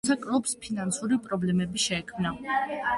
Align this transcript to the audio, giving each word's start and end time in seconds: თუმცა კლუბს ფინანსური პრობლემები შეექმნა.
თუმცა 0.03 0.15
კლუბს 0.21 0.55
ფინანსური 0.63 1.21
პრობლემები 1.27 1.85
შეექმნა. 1.87 2.37